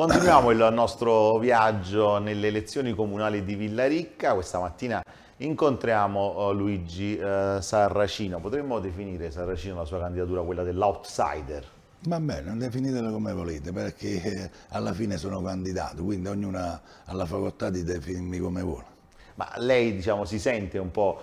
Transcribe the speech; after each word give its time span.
Continuiamo 0.00 0.50
il 0.50 0.70
nostro 0.72 1.36
viaggio 1.36 2.16
nelle 2.16 2.46
elezioni 2.46 2.94
comunali 2.94 3.44
di 3.44 3.54
Villaricca. 3.54 4.32
Questa 4.32 4.58
mattina 4.58 5.02
incontriamo 5.36 6.48
uh, 6.48 6.52
Luigi 6.54 7.18
uh, 7.18 7.60
Sarracino. 7.60 8.40
Potremmo 8.40 8.78
definire 8.78 9.30
Sarracino 9.30 9.76
la 9.76 9.84
sua 9.84 9.98
candidatura 9.98 10.40
quella 10.40 10.62
dell'outsider? 10.62 11.66
Va 12.04 12.18
bene, 12.18 12.56
definitela 12.56 13.10
come 13.10 13.34
volete, 13.34 13.72
perché 13.72 14.22
eh, 14.22 14.50
alla 14.70 14.94
fine 14.94 15.18
sono 15.18 15.42
candidato, 15.42 16.02
quindi 16.02 16.28
ognuno 16.28 16.56
ha 16.58 16.80
la 17.12 17.26
facoltà 17.26 17.68
di 17.68 17.84
definirmi 17.84 18.38
come 18.38 18.62
vuole. 18.62 18.86
Ma 19.34 19.52
lei 19.56 19.94
diciamo, 19.94 20.24
si 20.24 20.38
sente 20.38 20.78
un 20.78 20.90
po' 20.90 21.20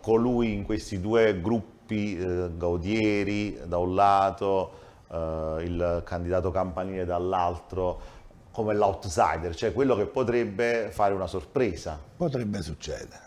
colui 0.00 0.52
in 0.52 0.64
questi 0.64 1.00
due 1.00 1.40
gruppi 1.40 2.16
Gaudieri 2.56 3.60
da 3.66 3.78
un 3.78 3.94
lato, 3.94 4.70
il 5.08 6.02
candidato 6.04 6.50
Campanile 6.50 7.04
dall'altro, 7.04 8.14
come 8.56 8.72
l'outsider, 8.72 9.54
cioè 9.54 9.74
quello 9.74 9.94
che 9.94 10.06
potrebbe 10.06 10.88
fare 10.90 11.12
una 11.12 11.26
sorpresa. 11.26 12.00
Potrebbe 12.16 12.62
succedere. 12.62 13.20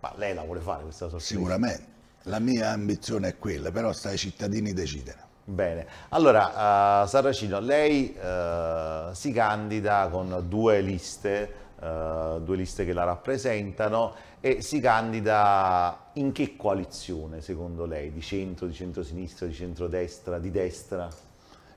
Ma 0.00 0.12
lei 0.16 0.34
la 0.34 0.42
vuole 0.42 0.60
fare 0.60 0.82
questa 0.82 1.08
sorpresa? 1.08 1.34
Sicuramente. 1.34 1.86
La 2.24 2.38
mia 2.38 2.68
ambizione 2.68 3.28
è 3.28 3.38
quella, 3.38 3.70
però 3.70 3.94
sta 3.94 4.10
ai 4.10 4.18
cittadini 4.18 4.74
decidere. 4.74 5.20
Bene, 5.44 5.86
allora 6.10 7.02
uh, 7.02 7.06
Sarracino, 7.06 7.60
lei 7.60 8.14
uh, 8.14 9.14
si 9.14 9.32
candida 9.32 10.08
con 10.10 10.44
due 10.46 10.82
liste, 10.82 11.54
uh, 11.80 12.38
due 12.40 12.56
liste 12.56 12.84
che 12.84 12.92
la 12.92 13.04
rappresentano 13.04 14.12
e 14.38 14.60
si 14.60 14.80
candida 14.80 16.10
in 16.14 16.30
che 16.32 16.56
coalizione 16.56 17.40
secondo 17.40 17.86
lei? 17.86 18.12
Di 18.12 18.20
centro, 18.20 18.66
di 18.66 18.74
centrosinistra, 18.74 19.46
di 19.46 19.54
centrodestra, 19.54 20.38
di 20.38 20.50
destra? 20.50 21.08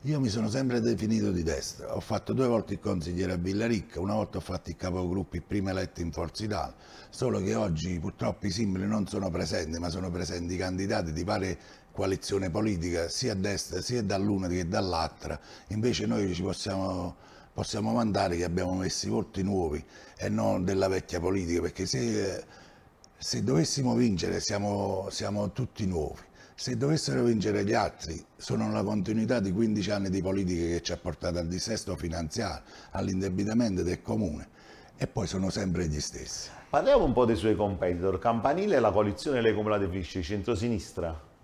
Io 0.06 0.20
mi 0.20 0.30
sono 0.30 0.52
sempre 0.52 0.82
definito 0.82 1.32
di 1.32 1.42
destra, 1.42 1.96
ho 1.96 2.00
fatto 2.00 2.34
due 2.34 2.46
volte 2.46 2.74
il 2.74 2.80
consigliere 2.80 3.32
a 3.34 3.38
Villaricca, 3.38 4.00
una 4.00 4.14
volta 4.14 4.38
ho 4.38 4.42
fatto 4.42 4.70
il 4.70 4.76
capogruppo 4.76 5.36
prima 5.42 5.72
eletto 5.72 6.02
in 6.02 6.12
Forza 6.12 6.44
Italia, 6.44 6.76
solo 7.10 7.42
che 7.42 7.56
oggi 7.56 7.98
purtroppo 7.98 8.46
i 8.46 8.52
simboli 8.52 8.86
non 8.86 9.08
sono 9.08 9.32
presenti, 9.32 9.80
ma 9.80 9.90
sono 9.90 10.12
presenti 10.12 10.54
i 10.54 10.58
candidati 10.58 11.12
di 11.12 11.24
varie 11.24 11.58
coalizione 11.92 12.52
politica, 12.52 13.10
sia 13.10 13.32
a 13.32 13.36
destra 13.36 13.82
sia 13.82 14.04
dall'una 14.04 14.48
che 14.48 14.68
dall'altra, 14.68 15.40
invece 15.70 16.06
noi 16.06 16.32
ci 16.36 16.44
possiamo, 16.44 17.16
possiamo 17.52 17.92
mandare 17.92 18.38
che 18.38 18.44
abbiamo 18.44 18.76
messi 18.76 19.10
volti 19.10 19.42
nuovi 19.42 19.84
e 20.18 20.30
non 20.30 20.64
della 20.64 20.88
vecchia 20.88 21.20
politica, 21.20 21.62
perché 21.62 21.88
se, 21.88 22.44
se 23.18 23.44
dovessimo 23.44 23.96
vincere 23.96 24.40
siamo, 24.40 25.08
siamo 25.10 25.52
tutti 25.52 25.88
nuovi. 25.88 26.22
Se 26.58 26.78
dovessero 26.78 27.24
vincere 27.24 27.66
gli 27.66 27.74
altri, 27.74 28.26
sono 28.38 28.72
la 28.72 28.82
continuità 28.82 29.42
di 29.42 29.52
15 29.52 29.92
anni 29.92 30.10
di 30.10 30.22
politica 30.22 30.66
che 30.68 30.82
ci 30.82 30.94
ha 30.94 30.98
portato 30.98 31.38
al 31.38 31.48
dissesto 31.48 31.98
finanziario, 31.98 32.64
all'indebitamento 32.92 33.84
del 33.84 34.02
comune 34.02 34.48
e 34.96 35.06
poi 35.06 35.28
sono 35.28 35.50
sempre 35.50 35.86
gli 35.88 36.00
stessi. 36.00 36.50
Parliamo 36.70 37.04
un 37.04 37.12
po' 37.12 37.26
dei 37.26 37.36
suoi 37.36 37.58
competitor. 37.58 38.20
Campanile, 38.20 38.80
la 38.80 38.92
coalizione, 38.92 39.42
lei 39.42 39.54
come 39.54 39.70
la 39.70 39.78
definisce? 39.78 40.22
Centrosinistra? 40.22 41.35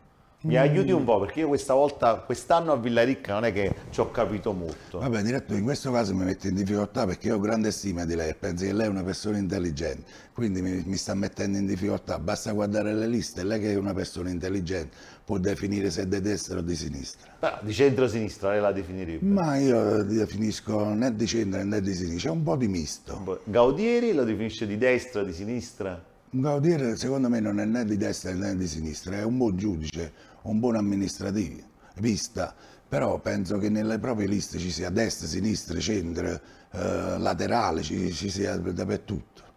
Mi 0.44 0.58
aiuti 0.58 0.89
un 0.92 1.03
po' 1.03 1.20
perché 1.20 1.42
io 1.42 1.47
questa 1.47 1.75
volta, 1.75 2.16
quest'anno 2.16 2.72
a 2.72 2.75
Villaricca 2.75 3.34
non 3.34 3.45
è 3.45 3.53
che 3.53 3.75
ci 3.92 4.00
ho 4.00 4.09
capito 4.09 4.53
molto. 4.53 4.98
Vabbè, 4.98 5.22
direttore, 5.22 5.59
in 5.59 5.64
questo 5.64 5.92
caso 5.92 6.16
mi 6.16 6.23
mette 6.23 6.48
in 6.48 6.56
difficoltà 6.56 7.06
perché 7.06 7.28
io 7.28 7.36
ho 7.36 7.39
grande 7.39 7.70
stima 7.70 8.06
di 8.06 8.16
lei 8.16 8.30
e 8.30 8.33
penso 8.33 8.66
che 8.66 8.73
lei 8.73 8.88
è 8.88 8.89
una 8.89 9.03
persona 9.03 9.38
intelligente, 9.38 10.03
quindi 10.33 10.64
mi, 10.64 10.81
mi, 10.83 10.98
sta 10.98 11.14
mettendo 11.14 11.59
in 11.59 11.67
difficoltà. 11.67 12.17
Basta 12.17 12.52
guardare 12.53 12.92
le 12.92 13.06
liste, 13.06 13.44
lei 13.44 13.59
che 13.59 13.73
è 13.73 13.75
una 13.75 13.94
persona 13.94 14.31
intelligente 14.31 14.98
può 15.23 15.38
definire 15.38 15.92
se 15.92 16.02
è 16.02 16.06
di 16.08 16.20
destra 16.20 16.58
o 16.58 16.61
di 16.61 16.76
sinistra. 16.76 17.30
Però 17.38 17.59
di 17.61 17.72
centro-sinistra 17.72 18.50
lei 18.50 18.61
la 18.61 18.72
definirebbe? 18.72 19.23
Ma 19.23 19.58
io 19.58 20.02
definisco 20.02 20.92
né 20.95 21.16
di 21.16 21.28
centro 21.28 21.64
né 21.64 21.81
di 21.81 21.94
sinistra, 21.94 22.31
è 22.31 22.33
un 22.33 22.42
po' 22.42 22.55
di 22.55 22.67
misto. 22.67 23.42
Gaudieri 23.43 24.11
lo 24.11 24.23
definisce 24.23 24.66
di 24.66 24.80
destra, 24.80 25.21
di 25.21 25.33
sinistra? 25.33 26.04
Gaudieri 26.33 26.95
secondo 26.95 27.27
me 27.27 27.42
non 27.42 27.60
è 27.60 27.66
né 27.66 27.83
di 27.83 27.98
destra 27.98 28.32
né 28.32 28.55
di 28.55 28.66
sinistra, 28.66 29.17
è 29.17 29.23
un 29.23 29.37
buon 29.37 29.58
giudice 29.58 30.30
un 30.44 30.60
buon 30.60 30.76
amministrativo, 30.76 31.62
vista, 31.96 32.54
però 32.88 33.20
penso 33.20 33.58
che 33.58 33.70
nelle 33.70 34.00
proprie 34.00 34.28
liste 34.28 34.58
ci 34.58 34.72
sia 34.72 34.90
destra, 34.90 35.28
sinistra, 35.28 35.80
centro, 35.80 36.28
eh, 36.72 37.18
laterale, 37.18 37.82
ci, 37.82 38.12
ci 38.12 38.30
sia 38.30 38.58
dappertutto. 38.58 39.51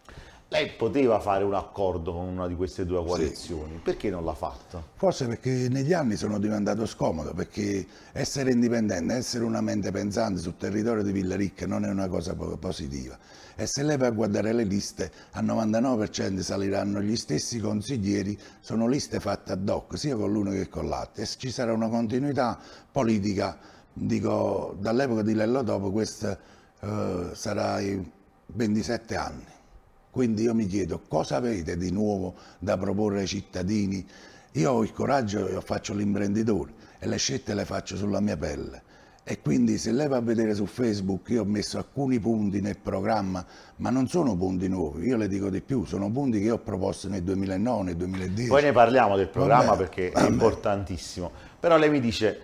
Lei 0.55 0.71
poteva 0.71 1.19
fare 1.19 1.43
un 1.43 1.53
accordo 1.53 2.13
con 2.13 2.27
una 2.27 2.47
di 2.47 2.55
queste 2.55 2.85
due 2.85 3.03
coalizioni, 3.05 3.73
sì. 3.73 3.81
perché 3.83 4.09
non 4.09 4.23
l'ha 4.23 4.33
fatto? 4.33 4.85
Forse 4.95 5.27
perché 5.27 5.67
negli 5.67 5.91
anni 5.91 6.15
sono 6.15 6.39
diventato 6.39 6.85
scomodo, 6.85 7.33
perché 7.33 7.85
essere 8.13 8.51
indipendente, 8.51 9.15
essere 9.15 9.43
una 9.43 9.59
mente 9.59 9.91
pensante 9.91 10.39
sul 10.39 10.55
territorio 10.55 11.03
di 11.03 11.11
Villaricca 11.11 11.67
non 11.67 11.83
è 11.83 11.89
una 11.89 12.07
cosa 12.07 12.35
positiva. 12.35 13.17
E 13.53 13.67
se 13.67 13.83
lei 13.83 13.97
va 13.97 14.07
a 14.07 14.11
guardare 14.11 14.53
le 14.53 14.63
liste, 14.63 15.11
al 15.31 15.43
99% 15.43 16.39
saliranno 16.39 17.01
gli 17.01 17.17
stessi 17.17 17.59
consiglieri, 17.59 18.39
sono 18.61 18.87
liste 18.87 19.19
fatte 19.19 19.51
ad 19.51 19.67
hoc, 19.67 19.97
sia 19.97 20.15
con 20.15 20.31
l'uno 20.31 20.51
che 20.51 20.69
con 20.69 20.87
l'altro, 20.87 21.21
e 21.21 21.25
ci 21.25 21.51
sarà 21.51 21.73
una 21.73 21.89
continuità 21.89 22.57
politica, 22.89 23.57
dico 23.91 24.73
dall'epoca 24.79 25.21
di 25.21 25.33
Lello 25.33 25.63
dopo, 25.63 25.91
questo 25.91 26.37
eh, 26.79 27.29
sarà 27.33 27.81
i 27.81 28.11
27 28.45 29.15
anni. 29.17 29.53
Quindi 30.15 30.43
io 30.43 30.53
mi 30.53 30.65
chiedo 30.65 31.01
cosa 31.09 31.35
avete 31.35 31.75
di 31.75 31.91
nuovo 31.91 32.35
da 32.57 32.77
proporre 32.77 33.19
ai 33.19 33.27
cittadini? 33.27 34.07
Io 34.53 34.71
ho 34.71 34.81
il 34.81 34.93
coraggio, 34.93 35.49
io 35.49 35.59
faccio 35.59 35.93
l'imprenditore 35.93 36.71
e 36.99 37.07
le 37.07 37.17
scelte 37.17 37.53
le 37.53 37.65
faccio 37.65 37.97
sulla 37.97 38.21
mia 38.21 38.37
pelle. 38.37 38.81
E 39.25 39.41
quindi 39.41 39.77
se 39.77 39.91
lei 39.91 40.07
va 40.07 40.15
a 40.15 40.21
vedere 40.21 40.55
su 40.55 40.67
Facebook, 40.67 41.27
io 41.31 41.41
ho 41.41 41.45
messo 41.45 41.77
alcuni 41.77 42.17
punti 42.21 42.61
nel 42.61 42.77
programma, 42.77 43.45
ma 43.75 43.89
non 43.89 44.07
sono 44.07 44.37
punti 44.37 44.69
nuovi, 44.69 45.05
io 45.07 45.17
le 45.17 45.27
dico 45.27 45.49
di 45.49 45.59
più, 45.59 45.83
sono 45.83 46.09
punti 46.09 46.39
che 46.39 46.49
ho 46.49 46.59
proposto 46.59 47.09
nel 47.09 47.21
2009, 47.21 47.83
nel 47.83 47.95
2010. 47.97 48.47
Poi 48.47 48.63
ne 48.63 48.71
parliamo 48.71 49.17
del 49.17 49.27
programma 49.27 49.71
vabbè, 49.71 49.77
perché 49.77 50.11
vabbè. 50.11 50.27
è 50.27 50.29
importantissimo. 50.29 51.29
Però 51.59 51.75
lei 51.75 51.89
mi 51.89 51.99
dice 51.99 52.39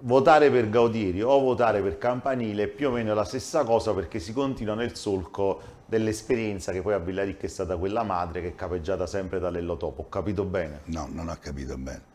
votare 0.00 0.50
per 0.50 0.68
Gaudieri 0.68 1.22
o 1.22 1.38
votare 1.38 1.80
per 1.80 1.96
Campanile 1.96 2.64
è 2.64 2.66
più 2.66 2.88
o 2.88 2.90
meno 2.90 3.14
la 3.14 3.24
stessa 3.24 3.62
cosa 3.62 3.94
perché 3.94 4.18
si 4.18 4.32
continua 4.32 4.74
nel 4.74 4.96
solco 4.96 5.60
dell'esperienza 5.92 6.72
che 6.72 6.80
poi 6.80 6.94
a 6.94 6.98
Villaricca 6.98 7.44
è 7.44 7.50
stata 7.50 7.76
quella 7.76 8.02
madre 8.02 8.40
che 8.40 8.48
è 8.48 8.54
capeggiata 8.54 9.06
sempre 9.06 9.38
da 9.38 9.50
Lello 9.50 9.76
Topo. 9.76 10.00
Ho 10.00 10.08
capito 10.08 10.46
bene? 10.46 10.80
No, 10.84 11.06
non 11.12 11.28
ho 11.28 11.36
capito 11.38 11.76
bene. 11.76 12.10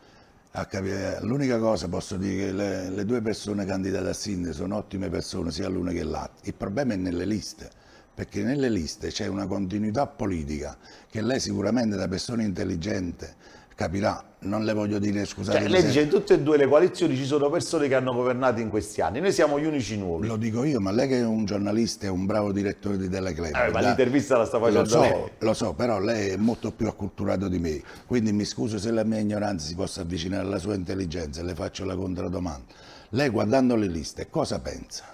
L'unica 1.22 1.60
cosa 1.60 1.88
posso 1.88 2.18
dire 2.18 2.46
che 2.46 2.52
le, 2.52 2.90
le, 2.90 3.06
due 3.06 3.22
persone 3.22 3.66
candidate 3.66 4.10
a 4.10 4.14
sindaco 4.14 4.56
sono 4.56 4.78
ottime 4.78 5.10
persone, 5.10 5.52
sia 5.52 5.70
l'una 5.70 5.92
che 5.92 6.04
l'altra. 6.04 6.40
Il 6.46 6.56
problema 6.56 6.94
è 6.94 6.96
nelle 6.96 7.26
liste, 7.26 7.70
perché 8.16 8.42
nelle 8.42 8.68
liste 8.68 9.10
c'è 9.10 9.28
una 9.28 9.46
continuità 9.46 10.08
politica 10.08 10.76
che 11.08 11.22
lei 11.22 11.40
sicuramente 11.40 11.96
da 11.96 12.08
persona 12.08 12.42
intelligente 12.42 13.36
capirà, 13.78 14.24
non 14.40 14.66
le 14.66 14.74
voglio 14.74 14.98
dire 14.98 15.24
scusate. 15.24 15.60
Cioè, 15.60 15.70
lei 15.70 15.86
dice 15.86 16.02
in 16.02 16.10
tutte 16.10 16.34
e 16.34 16.40
due 16.42 16.58
le 16.58 16.68
coalizioni 16.68 17.16
ci 17.16 17.26
sono 17.26 17.48
persone 17.52 17.88
che 17.88 17.94
hanno 17.94 18.12
governato 18.12 18.60
in 18.60 18.70
questi 18.70 19.02
anni, 19.02 19.20
noi 19.20 19.32
siamo 19.32 19.60
gli 19.60 19.66
unici 19.66 19.96
nuovi. 20.00 20.26
Lo 20.26 20.36
dico 20.36 20.64
io, 20.64 20.80
ma 20.80 20.90
lei 20.92 21.08
che 21.08 21.20
è 21.20 21.24
un 21.24 21.46
giornalista 21.46 22.08
e 22.08 22.10
un 22.10 22.26
bravo 22.26 22.52
direttore 22.52 22.98
di 22.98 23.08
Teleclub. 23.08 23.54
Eh, 23.56 23.70
ma 23.70 23.80
l'intervista 23.80 24.36
la 24.36 24.46
sta 24.46 24.58
facendo 24.58 24.82
lo 24.82 24.88
so, 24.88 25.00
lei. 25.00 25.32
Lo 25.38 25.54
so, 25.54 25.74
però 25.74 26.00
lei 26.00 26.30
è 26.30 26.38
molto 26.38 26.72
più 26.72 26.88
acculturato 26.88 27.48
di 27.48 27.60
me, 27.60 27.80
quindi 28.08 28.32
mi 28.32 28.46
scuso 28.46 28.80
se 28.80 28.90
la 28.90 29.04
mia 29.04 29.20
ignoranza 29.20 29.68
si 29.68 29.76
possa 29.76 30.02
avvicinare 30.02 30.42
alla 30.42 30.58
sua 30.58 30.74
intelligenza, 30.74 31.44
le 31.44 31.54
faccio 31.54 31.86
la 31.86 31.96
controdomanda. 31.96 32.74
Lei 33.10 33.30
guardando 33.30 33.76
le 33.76 33.88
liste 33.88 34.28
cosa 34.32 34.60
pensa? 34.60 35.06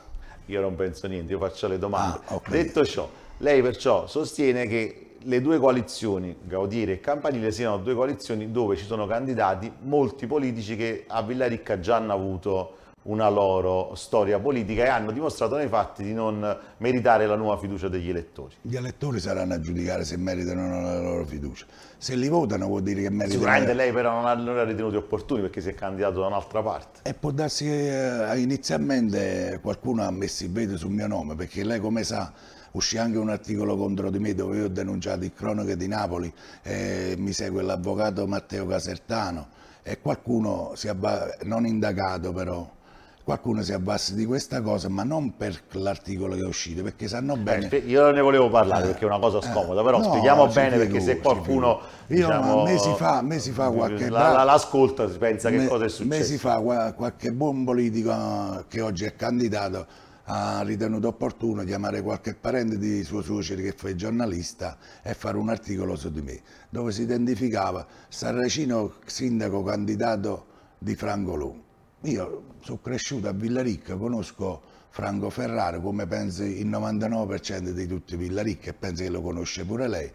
Io 0.46 0.62
non 0.62 0.76
penso 0.76 1.08
niente, 1.08 1.34
io 1.34 1.40
faccio 1.40 1.68
le 1.68 1.78
domande. 1.78 2.20
Ah, 2.28 2.36
okay. 2.36 2.64
Detto 2.64 2.86
ciò, 2.86 3.10
lei 3.40 3.62
perciò 3.62 4.08
sostiene 4.08 4.68
che 4.68 5.13
le 5.24 5.42
due 5.42 5.60
coalizioni, 5.60 6.36
Gaudiere 6.44 6.94
e 6.94 7.00
Campanile, 7.00 7.52
siano 7.52 7.78
due 7.78 7.96
coalizioni 7.96 8.52
dove 8.52 8.76
ci 8.76 8.86
sono 8.86 9.08
candidati, 9.08 9.72
molti 9.82 10.28
politici 10.28 10.76
che 10.76 11.06
a 11.08 11.22
Villaricca 11.22 11.80
già 11.80 11.98
hanno 11.98 12.14
avuto 12.14 12.78
una 13.04 13.30
loro 13.30 13.96
storia 13.96 14.40
politica 14.40 14.84
e 14.84 14.88
hanno 14.88 15.12
dimostrato 15.12 15.56
nei 15.58 15.68
fatti 15.68 16.04
di 16.04 16.14
non 16.14 16.58
meritare 16.78 17.26
la 17.26 17.36
nuova 17.36 17.58
fiducia 17.58 17.88
degli 17.88 18.10
elettori. 18.10 18.56
Gli 18.62 18.76
elettori 18.76 19.20
saranno 19.20 19.54
a 19.54 19.60
giudicare 19.60 20.06
se 20.06 20.18
meritano 20.18 20.82
la 20.82 21.00
loro 21.00 21.26
fiducia. 21.26 21.66
Se 21.98 22.16
li 22.16 22.28
votano 22.28 22.68
vuol 22.68 22.84
dire 22.84 23.02
che 23.02 23.10
meritano... 23.10 23.32
Sicuramente 23.32 23.74
lei 23.74 23.92
però 23.92 24.14
non 24.14 24.26
ha, 24.26 24.34
non 24.36 24.58
ha 24.58 24.64
ritenuti 24.64 24.96
opportuni 24.96 25.42
perché 25.42 25.62
si 25.62 25.70
è 25.70 25.74
candidato 25.74 26.20
da 26.20 26.28
un'altra 26.28 26.62
parte. 26.62 27.00
E 27.04 27.14
può 27.14 27.32
darsi 27.32 27.66
che 27.66 28.32
eh, 28.32 28.40
inizialmente 28.40 29.60
qualcuno 29.62 30.04
ha 30.04 30.12
messo 30.12 30.44
il 30.44 30.52
veto 30.52 30.78
sul 30.78 30.92
mio 30.92 31.08
nome 31.08 31.36
perché 31.36 31.64
lei 31.64 31.80
come 31.80 32.04
sa 32.04 32.32
uscì 32.74 32.98
anche 32.98 33.18
un 33.18 33.30
articolo 33.30 33.76
contro 33.76 34.10
di 34.10 34.20
me 34.20 34.34
dove 34.34 34.58
io 34.58 34.66
ho 34.66 34.70
denunciato 34.70 35.24
il 35.24 35.34
cronache 35.34 35.76
di 35.78 35.88
Napoli, 35.88 36.34
e 36.62 37.16
mi 37.18 37.32
segue 37.32 37.62
l'avvocato 37.62 38.26
Matteo 38.28 38.66
Casertano 38.66 39.48
e 39.84 40.00
qualcuno 40.00 40.72
si 40.76 40.88
è 40.88 40.96
non 41.44 41.66
indagato 41.66 42.32
però, 42.32 42.68
qualcuno 43.24 43.62
si 43.62 43.72
abbassa 43.72 44.14
di 44.14 44.26
questa 44.26 44.62
cosa, 44.62 44.90
ma 44.90 45.04
non 45.04 45.38
per 45.38 45.62
l'articolo 45.72 46.36
che 46.36 46.42
è 46.42 46.46
uscito, 46.46 46.84
perché 46.84 47.08
sanno 47.08 47.38
bene... 47.38 47.70
Eh, 47.70 47.78
io 47.78 48.12
ne 48.12 48.22
volevo 48.22 48.50
parlare 48.50 48.84
eh, 48.84 48.88
perché 48.88 49.04
è 49.04 49.08
una 49.08 49.20
cosa 49.20 49.42
scomoda, 49.42 49.80
eh, 49.82 49.84
però 49.84 50.00
no, 50.00 50.04
spieghiamo 50.04 50.48
bene 50.48 50.78
perché 50.78 51.00
se 51.00 51.20
qualcuno... 51.20 51.80
Io 52.08 52.16
diciamo, 52.16 52.64
mesi 52.64 52.94
fa, 52.96 53.22
mesi 53.22 53.52
fa 53.52 53.70
qualche... 53.70 54.10
L'ascolta, 54.10 55.10
si 55.10 55.18
pensa 55.18 55.50
me, 55.50 55.60
che 55.60 55.68
cosa 55.68 55.86
è 55.86 55.90
successo. 55.90 56.10
Mesi 56.10 56.38
fa 56.38 56.60
qualche 56.96 57.32
buon 57.32 57.64
politico 57.64 58.66
che 58.68 58.82
oggi 58.82 59.06
è 59.06 59.16
candidato 59.16 60.12
ha 60.26 60.62
ritenuto 60.62 61.10
opportuno 61.10 61.66
chiamare 61.66 62.02
qualche 62.02 62.34
parente 62.34 62.78
di 62.78 63.04
suo 63.04 63.22
suocero 63.22 63.62
che 63.62 63.74
fa 63.74 63.90
il 63.90 63.98
giornalista 63.98 64.78
e 65.02 65.14
fare 65.14 65.36
un 65.36 65.50
articolo 65.50 65.98
su 65.98 66.10
di 66.12 66.22
me, 66.22 66.40
dove 66.70 66.94
si 66.94 67.02
identificava 67.02 67.86
Sarracino 68.08 68.94
sindaco 69.06 69.64
candidato 69.64 70.46
di 70.78 70.96
Franco 70.96 71.36
Lu. 71.36 71.62
Io 72.06 72.56
sono 72.60 72.80
cresciuto 72.82 73.30
a 73.30 73.32
Villaricca, 73.32 73.96
conosco 73.96 74.62
Franco 74.90 75.30
Ferraro 75.30 75.80
come 75.80 76.06
penso 76.06 76.44
il 76.44 76.68
99% 76.68 77.70
di 77.70 77.88
tutti 77.88 78.18
Villaricca 78.18 78.72
e 78.72 78.74
penso 78.74 79.04
che 79.04 79.10
lo 79.10 79.22
conosce 79.22 79.64
pure 79.64 79.88
lei. 79.88 80.12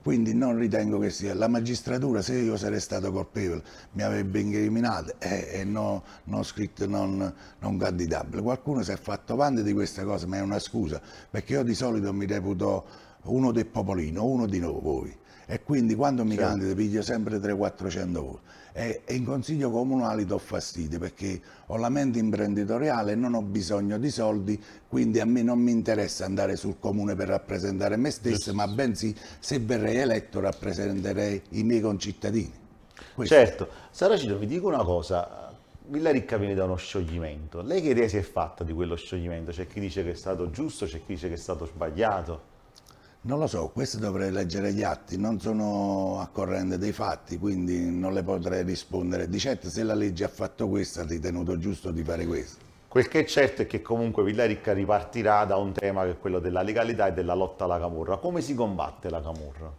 Quindi 0.00 0.32
non 0.32 0.56
ritengo 0.56 0.98
che 1.00 1.10
sia 1.10 1.34
la 1.34 1.48
magistratura, 1.48 2.22
se 2.22 2.38
io 2.38 2.56
sarei 2.56 2.78
stato 2.78 3.10
colpevole, 3.10 3.64
mi 3.92 4.02
avrebbe 4.02 4.38
incriminato 4.38 5.14
e, 5.18 5.48
e 5.54 5.64
no, 5.64 6.04
non 6.24 6.44
scritto 6.44 6.86
non, 6.86 7.34
non 7.58 7.78
candidabile. 7.78 8.40
Qualcuno 8.40 8.84
si 8.84 8.92
è 8.92 8.96
fatto 8.96 9.32
avanti 9.32 9.64
di 9.64 9.72
questa 9.72 10.04
cosa, 10.04 10.28
ma 10.28 10.36
è 10.36 10.40
una 10.40 10.60
scusa, 10.60 11.00
perché 11.28 11.54
io 11.54 11.64
di 11.64 11.74
solito 11.74 12.12
mi 12.12 12.26
reputo 12.26 12.84
uno 13.22 13.50
del 13.50 13.66
popolino, 13.66 14.24
uno 14.24 14.46
di 14.46 14.60
noi 14.60 15.16
e 15.46 15.62
quindi 15.62 15.94
quando 15.94 16.24
mi 16.24 16.34
certo. 16.34 16.48
candido 16.48 16.74
piglio 16.74 17.02
sempre 17.02 17.38
300-400 17.38 18.12
voti 18.12 18.40
e, 18.76 19.02
e, 19.04 19.14
in 19.14 19.24
consiglio 19.24 19.70
comunale 19.70 20.24
do 20.24 20.36
fastidio 20.36 20.98
perché 20.98 21.40
ho 21.66 21.76
la 21.76 21.88
mente 21.88 22.18
imprenditoriale 22.18 23.14
non 23.14 23.34
ho 23.34 23.42
bisogno 23.42 23.98
di 23.98 24.10
soldi 24.10 24.60
quindi 24.88 25.20
a 25.20 25.24
me 25.24 25.42
non 25.42 25.60
mi 25.60 25.70
interessa 25.70 26.24
andare 26.24 26.56
sul 26.56 26.80
comune 26.80 27.14
per 27.14 27.28
rappresentare 27.28 27.96
me 27.96 28.10
stesso 28.10 28.36
Giusto. 28.36 28.54
ma 28.54 28.66
bensì 28.66 29.14
se 29.38 29.60
verrei 29.60 29.98
eletto 29.98 30.40
rappresenterei 30.40 31.40
i 31.50 31.62
miei 31.62 31.80
concittadini 31.80 32.52
Questo. 33.14 33.34
certo 33.34 33.68
Saracino 33.90 34.36
vi 34.38 34.46
dico 34.46 34.66
una 34.66 34.82
cosa 34.82 35.52
Villaricca 35.86 36.36
viene 36.36 36.54
da 36.54 36.64
uno 36.64 36.76
scioglimento 36.76 37.60
lei 37.62 37.80
che 37.80 37.90
idea 37.90 38.08
si 38.08 38.16
è 38.16 38.22
fatta 38.22 38.64
di 38.64 38.72
quello 38.72 38.96
scioglimento? 38.96 39.52
c'è 39.52 39.68
chi 39.68 39.78
dice 39.78 40.02
che 40.02 40.10
è 40.10 40.16
stato 40.16 40.50
giusto 40.50 40.86
c'è 40.86 40.98
chi 40.98 41.14
dice 41.14 41.28
che 41.28 41.34
è 41.34 41.38
stato 41.38 41.66
sbagliato 41.66 42.52
non 43.26 43.38
lo 43.38 43.46
so, 43.46 43.68
questo 43.68 43.98
dovrei 43.98 44.30
leggere 44.30 44.72
gli 44.74 44.82
atti, 44.82 45.16
non 45.16 45.40
sono 45.40 46.20
a 46.20 46.28
corrente 46.28 46.76
dei 46.76 46.92
fatti, 46.92 47.38
quindi 47.38 47.90
non 47.90 48.12
le 48.12 48.22
potrei 48.22 48.62
rispondere. 48.64 49.28
Di 49.28 49.38
certo 49.38 49.70
se 49.70 49.82
la 49.82 49.94
legge 49.94 50.24
ha 50.24 50.28
fatto 50.28 50.68
questo 50.68 51.00
ha 51.00 51.04
ritenuto 51.04 51.58
giusto 51.58 51.90
di 51.90 52.04
fare 52.04 52.26
questo. 52.26 52.62
Quel 52.86 53.08
che 53.08 53.20
è 53.20 53.24
certo 53.24 53.62
è 53.62 53.66
che 53.66 53.80
comunque 53.80 54.22
Villaricca 54.24 54.74
ripartirà 54.74 55.46
da 55.46 55.56
un 55.56 55.72
tema 55.72 56.04
che 56.04 56.10
è 56.10 56.18
quello 56.18 56.38
della 56.38 56.60
legalità 56.60 57.06
e 57.06 57.12
della 57.14 57.34
lotta 57.34 57.64
alla 57.64 57.78
camorra. 57.78 58.18
Come 58.18 58.42
si 58.42 58.54
combatte 58.54 59.08
la 59.08 59.22
camorra? 59.22 59.72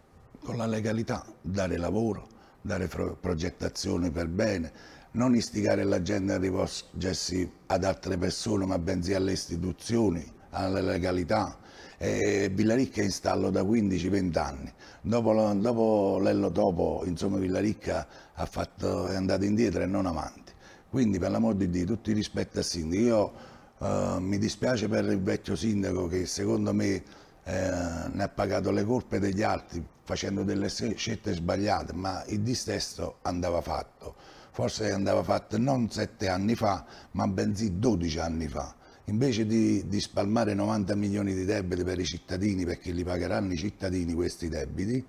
Con 0.43 0.57
la 0.57 0.65
legalità, 0.65 1.23
dare 1.39 1.77
lavoro, 1.77 2.27
dare 2.61 2.87
progettazione 2.87 4.09
per 4.09 4.27
bene, 4.27 4.71
non 5.11 5.35
istigare 5.35 5.83
la 5.83 6.01
gente 6.01 6.33
a 6.33 6.37
rivolgersi 6.39 7.49
ad 7.67 7.83
altre 7.83 8.17
persone 8.17 8.65
ma 8.65 8.79
bensì 8.79 9.13
alle 9.13 9.33
istituzioni, 9.33 10.33
alla 10.55 10.79
legalità 10.81 11.57
e 11.97 12.49
Villaricca 12.53 13.01
è 13.01 13.03
in 13.03 13.11
stallo 13.11 13.49
da 13.49 13.61
15-20 13.61 14.37
anni. 14.37 14.73
Dopo, 15.01 15.53
dopo 15.53 16.19
l'Ello 16.19 16.51
Topo, 16.51 17.03
insomma, 17.05 17.37
Villaricca 17.37 18.07
fatto, 18.45 19.07
è 19.07 19.15
andato 19.15 19.45
indietro 19.45 19.83
e 19.83 19.85
non 19.85 20.05
avanti. 20.05 20.53
Quindi, 20.89 21.19
per 21.19 21.31
l'amor 21.31 21.55
di 21.55 21.69
Dio, 21.69 21.85
tutti 21.85 22.11
i 22.11 22.13
rispetti 22.13 22.57
al 22.57 22.63
sindaco. 22.63 23.01
Io 23.01 23.33
eh, 23.79 24.15
mi 24.19 24.37
dispiace 24.37 24.87
per 24.87 25.05
il 25.05 25.21
vecchio 25.21 25.55
sindaco 25.55 26.07
che 26.07 26.25
secondo 26.25 26.73
me 26.73 26.85
eh, 26.93 27.03
ne 27.43 28.23
ha 28.23 28.29
pagato 28.29 28.71
le 28.71 28.83
colpe 28.83 29.19
degli 29.19 29.43
altri 29.43 29.85
facendo 30.03 30.43
delle 30.43 30.69
scelte 30.69 31.33
sbagliate, 31.33 31.93
ma 31.93 32.23
il 32.27 32.41
distesto 32.41 33.17
andava 33.23 33.61
fatto. 33.61 34.15
Forse 34.51 34.91
andava 34.91 35.23
fatto 35.23 35.57
non 35.57 35.89
sette 35.89 36.29
anni 36.29 36.55
fa, 36.55 36.85
ma 37.11 37.27
bensì 37.27 37.77
12 37.77 38.19
anni 38.19 38.47
fa 38.47 38.73
invece 39.05 39.45
di, 39.45 39.87
di, 39.87 39.99
spalmare 39.99 40.53
90 40.53 40.95
milioni 40.95 41.33
di 41.33 41.45
debiti 41.45 41.83
per 41.83 41.99
i 41.99 42.05
cittadini, 42.05 42.65
perché 42.65 42.91
li 42.91 43.03
pagheranno 43.03 43.53
i 43.53 43.57
cittadini 43.57 44.13
questi 44.13 44.49
debiti, 44.49 45.03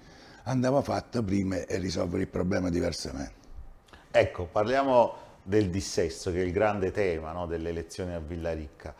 andava 0.45 0.83
fatto 0.83 1.23
prima 1.23 1.65
e 1.65 1.79
risolvere 1.79 2.23
il 2.23 2.29
problema 2.29 2.71
diversamente. 2.71 3.35
Ecco, 4.11 4.45
parliamo 4.45 5.15
del 5.43 5.71
dissesto, 5.71 6.31
che 6.31 6.41
è 6.41 6.45
il 6.45 6.53
grande 6.53 6.91
tema 6.91 7.33
no, 7.33 7.47
delle 7.47 7.71
elezioni 7.71 8.13
a 8.13 8.19
Villaricca. 8.19 8.95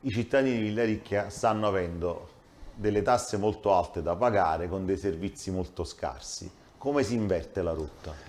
I 0.00 0.10
cittadini 0.10 0.58
di 0.58 0.62
Villaricca 0.64 1.30
stanno 1.30 1.66
avendo 1.66 2.28
delle 2.74 3.02
tasse 3.02 3.38
molto 3.38 3.74
alte 3.74 4.02
da 4.02 4.14
pagare 4.14 4.68
con 4.68 4.84
dei 4.84 4.96
servizi 4.96 5.50
molto 5.50 5.84
scarsi. 5.84 6.50
Come 6.76 7.02
si 7.02 7.14
inverte 7.14 7.62
la 7.62 7.72
rotta? 7.72 8.25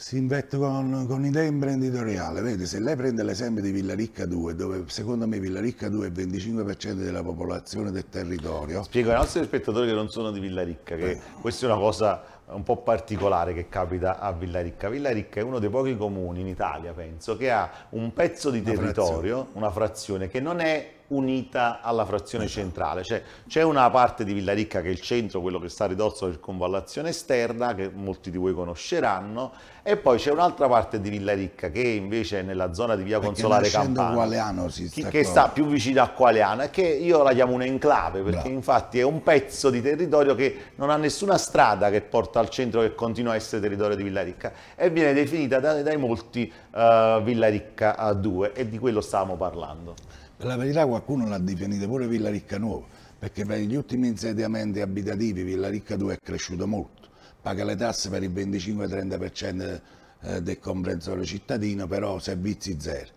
Si 0.00 0.16
investe 0.16 0.56
con, 0.56 1.04
con 1.06 1.26
idea 1.26 1.42
imprenditoriale. 1.42 2.40
Vede, 2.40 2.64
se 2.64 2.80
lei 2.80 2.96
prende 2.96 3.22
l'esempio 3.22 3.62
di 3.62 3.70
Villaricca 3.70 4.24
2, 4.24 4.54
dove 4.54 4.84
secondo 4.86 5.26
me 5.26 5.38
Villaricca 5.38 5.90
2 5.90 6.06
è 6.06 6.08
il 6.08 6.14
25% 6.16 6.92
della 6.94 7.22
popolazione 7.22 7.90
del 7.90 8.08
territorio. 8.08 8.82
Spiego 8.82 9.10
ai 9.10 9.16
nostri 9.16 9.44
spettatori 9.44 9.88
che 9.88 9.92
non 9.92 10.08
sono 10.08 10.30
di 10.30 10.40
Villaricca, 10.40 10.96
che 10.96 11.10
eh. 11.10 11.20
questa 11.38 11.66
è 11.66 11.70
una 11.70 11.78
cosa 11.78 12.22
un 12.46 12.62
po' 12.62 12.78
particolare 12.78 13.52
che 13.52 13.68
capita 13.68 14.18
a 14.18 14.32
Villaricca. 14.32 14.88
Villaricca 14.88 15.40
è 15.40 15.42
uno 15.42 15.58
dei 15.58 15.68
pochi 15.68 15.94
comuni 15.94 16.40
in 16.40 16.46
Italia, 16.46 16.92
penso, 16.94 17.36
che 17.36 17.50
ha 17.50 17.70
un 17.90 18.14
pezzo 18.14 18.48
di 18.48 18.62
territorio, 18.62 19.34
una 19.34 19.44
frazione, 19.44 19.50
una 19.52 19.70
frazione 19.70 20.28
che 20.28 20.40
non 20.40 20.60
è 20.60 20.92
unita 21.10 21.80
alla 21.82 22.04
frazione 22.04 22.46
centrale, 22.46 23.02
cioè 23.02 23.22
c'è 23.48 23.62
una 23.62 23.88
parte 23.90 24.24
di 24.24 24.32
Villaricca 24.32 24.80
che 24.80 24.88
è 24.88 24.90
il 24.90 25.00
centro, 25.00 25.40
quello 25.40 25.58
che 25.58 25.68
sta 25.68 25.84
a 25.84 25.86
ridosso 25.88 26.26
del 26.26 26.40
convallazione 26.40 27.08
esterna, 27.08 27.74
che 27.74 27.90
molti 27.92 28.30
di 28.30 28.36
voi 28.36 28.52
conosceranno, 28.54 29.52
e 29.82 29.96
poi 29.96 30.18
c'è 30.18 30.30
un'altra 30.30 30.68
parte 30.68 31.00
di 31.00 31.10
Villaricca 31.10 31.70
che 31.70 31.80
invece 31.80 32.40
è 32.40 32.42
nella 32.42 32.74
zona 32.74 32.96
di 32.96 33.02
via 33.02 33.18
perché 33.18 33.40
Consolare 33.40 33.70
Campana, 33.70 34.14
Qualeano 34.14 34.68
si 34.68 34.88
sta 34.88 35.08
che 35.08 35.24
sta 35.24 35.48
più 35.48 35.66
vicino 35.66 36.02
a 36.02 36.08
Qualeano 36.08 36.62
e 36.62 36.70
che 36.70 36.82
io 36.82 37.22
la 37.22 37.32
chiamo 37.32 37.54
un 37.54 37.62
enclave, 37.62 38.20
perché 38.20 38.42
Bravo. 38.42 38.54
infatti 38.54 38.98
è 38.98 39.02
un 39.02 39.22
pezzo 39.22 39.70
di 39.70 39.80
territorio 39.82 40.34
che 40.34 40.72
non 40.76 40.90
ha 40.90 40.96
nessuna 40.96 41.38
strada 41.38 41.90
che 41.90 42.02
porta 42.02 42.38
al 42.38 42.50
centro 42.50 42.82
che 42.82 42.94
continua 42.94 43.32
a 43.32 43.36
essere 43.36 43.60
territorio 43.60 43.96
di 43.96 44.02
Villaricca 44.02 44.52
e 44.76 44.90
viene 44.90 45.12
definita 45.12 45.58
dai, 45.58 45.82
dai 45.82 45.96
molti 45.96 46.52
uh, 46.70 47.20
Villaricca 47.22 48.12
2 48.12 48.52
e 48.52 48.68
di 48.68 48.78
quello 48.78 49.00
stavamo 49.00 49.36
parlando. 49.36 49.94
Per 50.40 50.48
la 50.48 50.56
verità 50.56 50.86
qualcuno 50.86 51.28
l'ha 51.28 51.36
definita 51.36 51.84
pure 51.84 52.08
Villa 52.08 52.30
Ricca 52.30 52.56
Nuova, 52.56 52.86
perché 53.18 53.44
per 53.44 53.58
gli 53.58 53.74
ultimi 53.74 54.08
insediamenti 54.08 54.80
abitativi 54.80 55.42
Villa 55.42 55.68
Ricca 55.68 55.96
2 55.96 56.14
è 56.14 56.18
cresciuto 56.18 56.66
molto, 56.66 57.10
paga 57.42 57.62
le 57.62 57.76
tasse 57.76 58.08
per 58.08 58.22
il 58.22 58.30
25-30% 58.30 59.80
eh, 60.22 60.40
del 60.40 60.58
comprensorio 60.58 61.26
cittadino, 61.26 61.86
però 61.86 62.18
servizi 62.18 62.80
zero. 62.80 63.10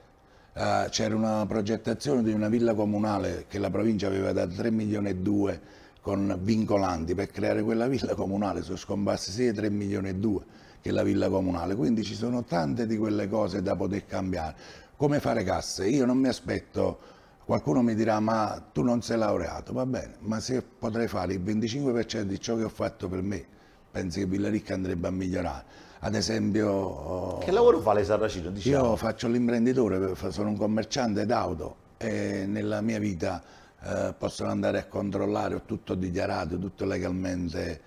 Uh, 0.53 0.89
c'era 0.89 1.15
una 1.15 1.45
progettazione 1.45 2.23
di 2.23 2.33
una 2.33 2.49
villa 2.49 2.73
comunale 2.73 3.45
che 3.47 3.57
la 3.57 3.69
provincia 3.69 4.07
aveva 4.07 4.33
da 4.33 4.45
3 4.45 4.69
milioni 4.69 5.07
e 5.07 5.15
2 5.15 5.61
con 6.01 6.37
vincolanti. 6.41 7.15
Per 7.15 7.31
creare 7.31 7.63
quella 7.63 7.87
villa 7.87 8.15
comunale 8.15 8.63
sono 8.63 8.75
scomparsi 8.75 9.31
sia 9.31 9.53
3 9.53 9.69
milioni 9.69 10.09
e 10.09 10.15
2 10.15 10.41
che 10.81 10.91
la 10.91 11.03
villa 11.03 11.29
comunale. 11.29 11.73
Quindi 11.73 12.03
ci 12.03 12.15
sono 12.15 12.43
tante 12.43 12.85
di 12.85 12.97
quelle 12.97 13.29
cose 13.29 13.61
da 13.61 13.77
poter 13.77 14.05
cambiare. 14.05 14.55
Come 14.97 15.21
fare 15.21 15.43
casse? 15.43 15.87
Io 15.87 16.05
non 16.05 16.17
mi 16.17 16.27
aspetto 16.27 17.12
Qualcuno 17.45 17.81
mi 17.81 17.93
dirà 17.93 18.19
ma 18.21 18.63
tu 18.71 18.83
non 18.83 19.01
sei 19.01 19.17
laureato, 19.17 19.73
va 19.73 19.85
bene, 19.85 20.15
ma 20.19 20.39
se 20.39 20.61
potrei 20.61 21.07
fare 21.07 21.33
il 21.33 21.41
25% 21.41 22.21
di 22.21 22.39
ciò 22.39 22.55
che 22.55 22.63
ho 22.63 22.69
fatto 22.69 23.09
per 23.09 23.21
me, 23.21 23.45
pensi 23.91 24.19
che 24.19 24.25
Villaricca 24.25 24.73
andrebbe 24.73 25.07
a 25.07 25.11
migliorare. 25.11 25.65
Ad 25.99 26.15
esempio... 26.15 27.39
Che 27.39 27.51
lavoro 27.51 27.81
fa 27.81 27.93
lei 27.93 28.05
Sarracino? 28.05 28.49
Diciamo? 28.49 28.85
Io 28.85 28.95
faccio 28.95 29.27
l'imprenditore, 29.27 30.15
sono 30.29 30.49
un 30.49 30.57
commerciante 30.57 31.25
d'auto 31.25 31.75
e 31.97 32.45
nella 32.45 32.79
mia 32.81 32.99
vita 32.99 33.41
eh, 33.81 34.13
possono 34.17 34.49
andare 34.49 34.79
a 34.79 34.85
controllare, 34.85 35.55
ho 35.55 35.61
tutto 35.65 35.95
dichiarato, 35.95 36.57
tutto 36.57 36.85
legalmente 36.85 37.81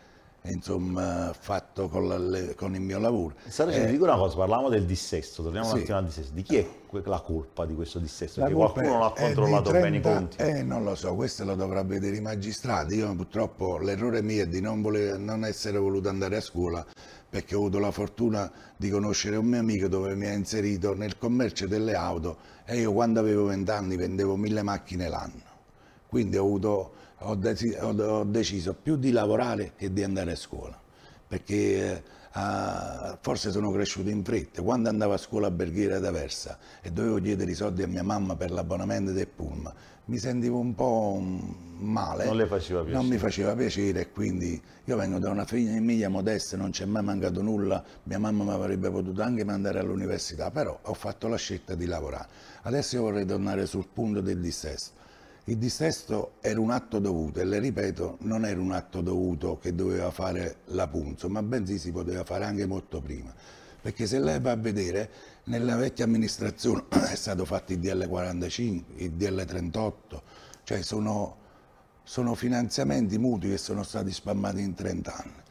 insomma, 0.51 1.35
fatto 1.39 1.89
con, 1.89 2.09
la, 2.09 2.55
con, 2.55 2.75
il 2.75 2.81
mio 2.81 2.99
lavoro. 2.99 3.35
Sara, 3.47 3.71
eh, 3.73 3.91
dico 3.91 4.05
una 4.05 4.17
cosa, 4.17 4.37
parlavamo 4.37 4.69
del 4.69 4.85
dissesto, 4.85 5.43
torniamo 5.43 5.67
sì. 5.67 5.75
un 5.75 5.81
attimo 5.81 5.99
al 5.99 6.05
dissesto. 6.05 6.33
Di 6.35 6.43
chi 6.43 6.57
è 6.57 6.69
la 7.05 7.21
colpa 7.21 7.67
di 7.67 7.75
questo 7.75 7.99
dissesto? 7.99 8.41
Perché 8.41 8.55
qualcuno 8.55 8.89
non 8.89 9.03
ha 9.03 9.13
controllato 9.13 9.71
30, 9.71 9.81
bene 9.81 9.97
i 9.97 10.01
conti. 10.01 10.37
Eh, 10.39 10.63
non 10.63 10.85
lo 10.85 10.95
so, 10.95 11.15
questo 11.15 11.45
lo 11.45 11.55
dovrà 11.55 11.83
vedere 11.83 12.17
i 12.17 12.21
magistrati. 12.21 12.97
Io 12.97 13.15
purtroppo 13.15 13.79
l'errore 13.79 14.23
mio 14.23 14.43
è 14.43 14.47
di 14.47 14.61
non, 14.61 14.83
voler, 14.83 15.19
non 15.19 15.45
essere 15.45 15.79
voluto 15.79 16.09
andare 16.09 16.37
a 16.37 16.41
scuola 16.41 16.85
perché 17.29 17.55
ho 17.55 17.59
avuto 17.59 17.79
la 17.79 17.91
fortuna 17.91 18.51
di 18.77 18.89
conoscere 18.89 19.37
un 19.37 19.47
mio 19.47 19.59
amico 19.59 19.89
dove 19.89 20.15
mi 20.15 20.27
ha 20.27 20.33
inserito 20.33 20.95
nel 20.95 21.19
commercio 21.19 21.67
delle 21.67 21.95
auto 21.95 22.39
e 22.65 22.79
io 22.79 22.93
quando 22.93 23.21
avevo 23.21 23.45
20 23.45 23.71
anni 23.71 23.97
vendevo 23.97 24.37
mille 24.37 24.63
macchine 24.63 25.09
l'anno. 25.09 25.43
Quindi 26.09 26.37
ho 26.37 26.45
avuto 26.45 26.93
ho, 27.19 27.35
dec 27.35 27.79
ho, 27.81 28.25
deciso 28.25 28.75
più 28.75 28.97
di 28.97 29.11
lavorare 29.11 29.73
che 29.77 29.93
di 29.93 30.03
andare 30.03 30.33
a 30.33 30.37
scuola, 30.37 30.79
perché 31.27 32.03
eh, 32.35 33.19
forse 33.21 33.51
sono 33.51 33.71
cresciuto 33.71 34.11
in 34.11 34.23
fretta. 34.23 34.63
Quando 34.63 34.89
andavo 34.89 35.15
a 35.15 35.17
scuola 35.17 35.47
a 35.47 35.51
Berghiera 35.51 35.99
d'Aversa 35.99 36.59
e 36.83 36.91
dovevo 36.91 37.19
chiedere 37.21 37.51
i 37.51 37.55
soldi 37.55 37.83
a 37.83 37.87
mia 37.87 38.03
mamma 38.03 38.37
per 38.37 38.51
l'abbonamento 38.51 39.13
del 39.13 39.29
Pulma, 39.29 39.73
mi 40.09 40.19
sentivo 40.19 40.59
un 40.59 40.75
po' 40.75 41.19
male. 41.79 42.27
Non 42.27 42.37
le 42.37 42.47
faceva 42.47 42.83
piacere. 42.83 43.03
Non 43.03 43.11
mi 43.11 43.19
faceva 43.19 43.55
piacere 43.57 44.01
e 44.01 44.11
quindi 44.11 44.61
io 44.85 44.97
vengo 44.97 45.19
da 45.19 45.31
una 45.31 45.45
famiglia 45.45 46.09
modesta, 46.09 46.57
non 46.57 46.71
c'è 46.71 46.85
mai 46.85 47.03
mancato 47.03 47.43
nulla, 47.43 47.83
mia 48.05 48.19
mamma 48.19 48.45
mi 48.45 48.51
avrebbe 48.51 48.91
potuto 48.91 49.23
anche 49.23 49.45
mandare 49.45 49.81
all'università, 49.81 50.51
però 50.51 50.79
ho 50.81 50.95
fatto 50.95 51.27
la 51.27 51.37
scelta 51.37 51.75
di 51.75 51.87
lavorare. 51.87 52.29
Adesso 52.63 52.97
io 52.97 53.03
vorrei 53.03 53.25
tornare 53.25 53.67
sul 53.67 53.87
punto 53.93 54.21
del 54.21 54.39
dissesto. 54.39 55.05
Il 55.49 55.59
dissesto 55.59 56.33
era 56.41 56.59
un 56.59 56.73
atto 56.73 56.99
dovuto 56.99 57.39
e 57.39 57.45
le 57.45 57.61
ripeto, 57.61 58.17
non 58.23 58.45
era 58.45 58.61
un 58.61 58.73
atto 58.73 59.01
dovuto 59.01 59.59
che 59.59 59.77
doveva 59.77 60.11
fare 60.11 60.63
la 60.71 60.89
Punzo, 60.89 61.29
ma 61.29 61.41
bensì 61.41 61.79
si 61.79 61.93
poteva 61.93 62.25
fare 62.25 62.45
anche 62.45 62.67
molto 62.67 63.01
prima. 63.01 63.33
Perché 63.81 64.09
se 64.09 64.19
lei 64.19 64.41
va 64.41 64.51
a 64.51 64.57
vedere, 64.57 65.09
nella 65.45 65.77
vecchia 65.77 66.05
amministrazione 66.05 66.87
è 67.13 67.15
stato 67.15 67.45
fatto 67.45 67.73
il 67.73 67.79
DL 67.79 68.09
45, 68.09 68.95
il 68.97 69.13
DL 69.13 69.45
38, 69.45 70.23
cioè 70.65 70.83
sono, 70.83 71.37
sono 72.03 72.35
finanziamenti 72.35 73.17
mutui 73.17 73.51
che 73.51 73.59
sono 73.59 73.85
stati 73.85 74.11
spammati 74.11 74.61
in 74.61 74.75
30 74.75 75.15
anni. 75.17 75.43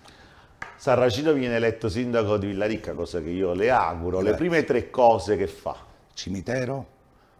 Sarracino 0.75 1.31
viene 1.31 1.55
eletto 1.55 1.87
sindaco 1.87 2.35
di 2.35 2.47
Villaricca, 2.47 2.91
cosa 2.91 3.21
che 3.21 3.29
io 3.29 3.53
le 3.53 3.71
auguro. 3.71 4.17
Grazie. 4.17 4.31
Le 4.31 4.35
prime 4.35 4.63
tre 4.65 4.89
cose 4.89 5.37
che 5.37 5.47
fa? 5.47 5.73
Cimitero, 6.13 6.85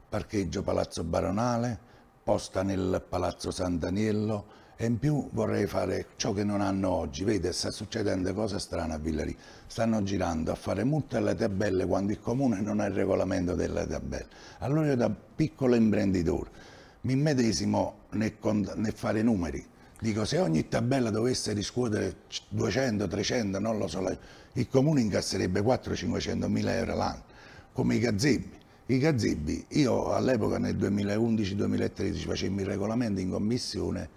parcheggio 0.07 0.63
Palazzo 0.63 1.03
Baronale, 1.03 1.79
posta 2.25 2.63
nel 2.63 3.05
Palazzo 3.07 3.51
Sant'Aniello 3.51 4.45
e 4.77 4.87
in 4.87 4.97
più 4.97 5.29
vorrei 5.33 5.67
fare 5.67 6.07
ciò 6.15 6.33
che 6.33 6.43
non 6.43 6.59
hanno 6.59 6.89
oggi. 6.89 7.23
Vede, 7.23 7.53
sta 7.53 7.69
succedendo 7.69 8.33
cose 8.33 8.57
strane 8.57 8.95
a 8.95 8.97
Villari. 8.97 9.37
Stanno 9.67 10.01
girando 10.01 10.51
a 10.51 10.55
fare 10.55 10.83
multe 10.83 11.17
alle 11.17 11.35
tabelle 11.35 11.85
quando 11.85 12.13
il 12.13 12.19
comune 12.19 12.61
non 12.61 12.79
ha 12.79 12.85
il 12.85 12.95
regolamento 12.95 13.53
delle 13.53 13.85
tabelle. 13.85 14.25
Allora 14.57 14.87
io 14.87 14.95
da 14.95 15.11
piccolo 15.11 15.75
imprenditore 15.75 16.49
mi 17.01 17.15
medesimo 17.15 18.05
nel, 18.13 18.33
nel 18.41 18.93
fare 18.93 19.21
numeri. 19.21 19.63
Dico, 19.99 20.25
se 20.25 20.39
ogni 20.39 20.67
tabella 20.67 21.11
dovesse 21.11 21.53
riscuotere 21.53 22.21
200, 22.49 23.07
300, 23.07 23.59
non 23.59 23.77
lo 23.77 23.87
so, 23.87 24.03
il 24.53 24.67
comune 24.67 25.01
incasserebbe 25.01 25.61
400-500 25.61 26.47
mila 26.47 26.73
euro 26.73 26.95
l'anno, 26.95 27.23
come 27.71 27.93
i 27.93 27.99
gazzebi. 27.99 28.63
I 28.87 28.99
gazzebi, 28.99 29.65
io 29.69 30.13
all'epoca 30.13 30.59
nel 30.59 30.75
2011-2013 30.75 32.25
facemmo 32.25 32.59
il 32.59 32.67
regolamento 32.67 33.19
in 33.19 33.31
commissione, 33.31 34.07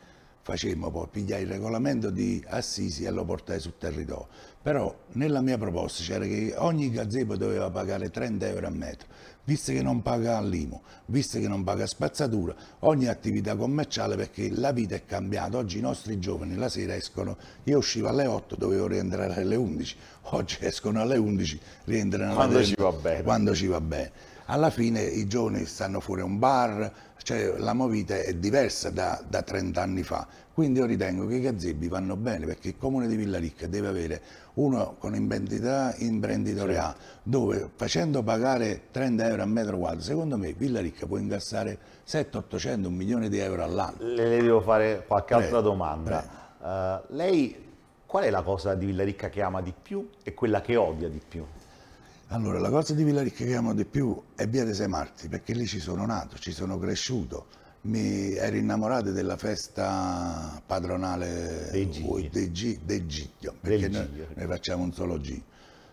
facemmo 0.42 0.90
poi, 0.90 1.06
pigliai 1.10 1.44
il 1.44 1.48
regolamento 1.48 2.10
di 2.10 2.44
Assisi 2.46 3.04
e 3.04 3.10
lo 3.10 3.24
portai 3.24 3.60
sul 3.60 3.78
territorio. 3.78 4.28
Però 4.60 4.94
nella 5.12 5.40
mia 5.40 5.56
proposta 5.56 6.02
c'era 6.02 6.26
che 6.26 6.52
ogni 6.58 6.90
gazebo 6.90 7.38
doveva 7.38 7.70
pagare 7.70 8.10
30 8.10 8.46
euro 8.46 8.66
a 8.66 8.70
metro, 8.70 9.08
visto 9.44 9.72
che 9.72 9.80
non 9.80 10.02
paga 10.02 10.38
l'IMU, 10.42 10.78
visto 11.06 11.38
che 11.38 11.48
non 11.48 11.64
paga 11.64 11.86
spazzatura, 11.86 12.54
ogni 12.80 13.06
attività 13.06 13.56
commerciale 13.56 14.16
perché 14.16 14.50
la 14.50 14.72
vita 14.72 14.94
è 14.94 15.06
cambiata. 15.06 15.56
Oggi 15.56 15.78
i 15.78 15.80
nostri 15.80 16.18
giovani 16.18 16.56
la 16.56 16.68
sera 16.68 16.94
escono, 16.94 17.38
io 17.64 17.78
uscivo 17.78 18.08
alle 18.08 18.26
8, 18.26 18.54
dovevo 18.56 18.86
rientrare 18.86 19.32
alle 19.32 19.56
11, 19.56 19.96
oggi 20.24 20.58
escono 20.60 21.00
alle 21.00 21.16
11, 21.16 21.60
rientrano 21.84 22.38
alle 22.38 22.56
10, 22.56 22.74
ci 22.74 22.82
va 22.82 22.92
bene. 22.92 23.22
Quando 23.22 23.54
ci 23.54 23.66
va 23.66 23.80
bene 23.80 24.36
alla 24.50 24.70
fine 24.70 25.02
i 25.02 25.26
giovani 25.26 25.64
stanno 25.66 26.00
fuori 26.00 26.22
a 26.22 26.24
un 26.24 26.38
bar, 26.38 26.92
cioè 27.22 27.54
la 27.58 27.72
movita 27.72 28.16
è 28.16 28.34
diversa 28.34 28.90
da, 28.90 29.22
da 29.26 29.42
30 29.42 29.80
anni 29.80 30.02
fa. 30.02 30.26
Quindi 30.52 30.80
io 30.80 30.86
ritengo 30.86 31.26
che 31.26 31.36
i 31.36 31.40
gazebi 31.40 31.88
vanno 31.88 32.16
bene 32.16 32.46
perché 32.46 32.68
il 32.68 32.76
comune 32.76 33.06
di 33.06 33.16
Villaricca 33.16 33.66
deve 33.66 33.88
avere 33.88 34.20
uno 34.54 34.96
con 34.98 35.14
identità 35.14 35.94
imprenditoriale 35.98 36.96
sì. 36.98 37.06
dove 37.22 37.70
facendo 37.76 38.22
pagare 38.22 38.86
30 38.90 39.28
euro 39.28 39.42
a 39.42 39.46
metro 39.46 39.78
quadro, 39.78 40.00
secondo 40.00 40.36
me 40.36 40.52
Villaricca 40.54 41.06
può 41.06 41.18
incassare 41.18 41.78
700-800, 42.06 42.86
un 42.86 42.94
milione 42.94 43.28
di 43.28 43.38
euro 43.38 43.62
all'anno. 43.62 43.96
Le, 43.98 44.28
le, 44.28 44.42
devo 44.42 44.60
fare 44.60 45.04
qualche 45.06 45.34
prego, 45.34 45.44
altra 45.44 45.60
domanda. 45.60 46.46
Uh, 46.58 47.14
lei 47.14 47.66
qual 48.04 48.24
è 48.24 48.30
la 48.30 48.42
cosa 48.42 48.74
di 48.74 48.86
Villaricca 48.86 49.28
che 49.28 49.42
ama 49.42 49.60
di 49.60 49.74
più 49.80 50.08
e 50.22 50.32
quella 50.32 50.62
che 50.62 50.74
odia 50.76 51.08
di 51.08 51.20
più? 51.26 51.44
Allora, 52.30 52.58
la 52.58 52.68
cosa 52.68 52.92
di 52.92 53.04
Villaricca 53.04 53.42
che 53.42 53.54
amo 53.54 53.72
di 53.72 53.86
più 53.86 54.22
è 54.34 54.46
Via 54.46 54.62
dei 54.62 54.74
Sei 54.74 54.86
Marti, 54.86 55.28
perché 55.28 55.54
lì 55.54 55.66
ci 55.66 55.80
sono 55.80 56.04
nato, 56.04 56.36
ci 56.36 56.52
sono 56.52 56.78
cresciuto. 56.78 57.46
Mi 57.82 58.34
ero 58.34 58.54
innamorato 58.56 59.12
della 59.12 59.38
festa 59.38 60.60
padronale 60.66 61.70
dei 61.70 61.88
Giglio, 61.88 62.28
dei 62.30 62.50
G, 62.50 62.80
dei 62.84 63.06
Giglio 63.06 63.54
perché 63.58 63.88
noi, 63.88 64.26
noi, 64.34 64.46
facciamo 64.46 64.82
un 64.82 64.92
solo 64.92 65.16
G. 65.16 65.40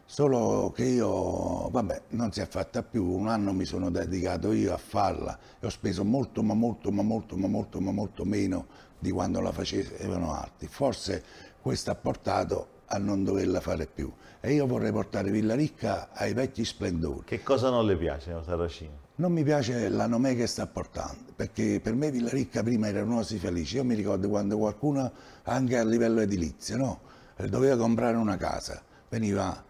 Solo 0.06 0.74
che 0.76 0.84
io, 0.84 1.70
vabbè, 1.70 2.02
non 2.10 2.34
si 2.34 2.42
è 2.42 2.48
fatta 2.48 2.84
più, 2.84 3.06
un 3.06 3.30
anno 3.30 3.54
mi 3.54 3.64
sono 3.64 3.90
dedicato 3.90 4.52
io 4.52 4.74
a 4.74 4.78
farla 4.78 5.40
e 5.58 5.66
ho 5.66 5.70
speso 5.70 6.04
molto, 6.04 6.44
ma 6.44 6.54
molto, 6.54 6.92
ma 6.92 7.02
molto, 7.02 7.38
ma 7.38 7.48
molto, 7.48 7.80
ma 7.80 7.92
molto 7.92 8.26
meno 8.26 8.66
di 9.00 9.10
quando 9.10 9.40
la 9.40 9.54
facevano 9.54 10.34
altri. 10.34 10.68
Forse 10.68 11.24
questo 11.62 11.92
ha 11.92 11.96
portato 11.96 12.74
a 12.88 12.98
non 12.98 13.24
doverla 13.24 13.62
fare 13.62 13.88
più. 13.88 14.12
E 14.46 14.54
io 14.54 14.68
vorrei 14.68 14.92
portare 14.92 15.32
Villaricca 15.32 16.10
ai 16.14 16.34
vecchi 16.34 16.64
splendori. 16.64 17.24
Che 17.26 17.42
cosa 17.42 17.72
non 17.72 17.84
le 17.88 17.98
piace, 17.98 18.40
Sarracino? 18.46 18.92
Non 19.16 19.32
mi 19.32 19.42
piace 19.44 19.90
la 19.90 20.06
nome 20.06 20.36
che 20.36 20.46
sta 20.46 20.68
portando, 20.68 21.32
perché 21.36 21.80
per 21.82 21.96
me 21.96 22.12
Villaricca 22.12 22.62
prima 22.62 22.88
era 22.88 23.02
un'osi 23.02 23.40
felice. 23.40 23.78
Io 23.78 23.84
mi 23.84 23.96
ricordo 23.96 24.30
quando 24.30 24.56
qualcuno, 24.60 25.12
anche 25.46 25.80
a 25.80 25.84
livello 25.84 26.20
edilizio, 26.20 26.78
no? 26.78 27.00
Eh, 27.38 27.48
doveva 27.50 27.76
comprare 27.76 28.18
una 28.18 28.38
casa, 28.38 28.84
veniva 29.10 29.64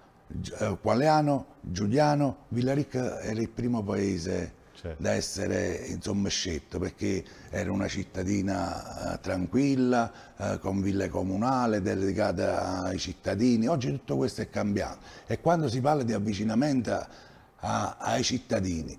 eh, 0.60 0.78
Qualeano, 0.82 1.46
Giuliano, 1.62 2.40
Villaricca 2.50 3.22
era 3.22 3.40
il 3.40 3.50
primo 3.50 3.82
paese 3.82 4.56
certo. 4.80 5.02
da 5.02 5.12
essere 5.12 5.86
insomma, 5.88 6.30
scelto 6.30 6.80
perché 6.80 7.24
era 7.50 7.72
una 7.72 7.88
cittadina 7.88 9.14
uh, 9.14 9.20
tranquilla, 9.20 10.12
uh, 10.36 10.60
con 10.60 10.82
ville 10.82 11.10
comunale, 11.10 11.82
dedicata 11.82 12.84
ai 12.84 13.00
cittadini. 13.00 13.68
Oggi 13.68 13.90
tutto 13.92 14.18
questo 14.18 14.42
è 14.42 14.50
cambiato 14.50 15.00
e 15.28 15.40
quando 15.40 15.70
si 15.70 15.82
parla 15.82 16.04
di 16.04 16.14
avvicinamento 16.14 16.92
a, 17.58 17.96
ai 17.98 18.24
cittadini, 18.24 18.98